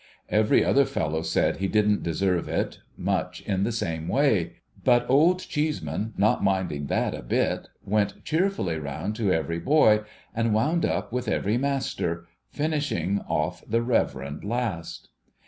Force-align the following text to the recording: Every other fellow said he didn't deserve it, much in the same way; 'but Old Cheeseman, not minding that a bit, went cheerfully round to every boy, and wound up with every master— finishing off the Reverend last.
Every 0.29 0.65
other 0.65 0.85
fellow 0.85 1.21
said 1.21 1.57
he 1.57 1.67
didn't 1.67 2.01
deserve 2.01 2.47
it, 2.49 2.79
much 2.97 3.41
in 3.41 3.61
the 3.65 3.71
same 3.71 4.07
way; 4.07 4.53
'but 4.83 5.07
Old 5.07 5.41
Cheeseman, 5.41 6.13
not 6.17 6.43
minding 6.43 6.87
that 6.87 7.13
a 7.13 7.21
bit, 7.21 7.67
went 7.85 8.25
cheerfully 8.25 8.79
round 8.79 9.15
to 9.17 9.31
every 9.31 9.59
boy, 9.59 10.01
and 10.35 10.55
wound 10.55 10.85
up 10.85 11.13
with 11.13 11.27
every 11.27 11.59
master— 11.59 12.25
finishing 12.49 13.19
off 13.29 13.61
the 13.69 13.83
Reverend 13.83 14.43
last. 14.43 15.09